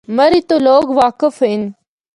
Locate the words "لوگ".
0.67-0.85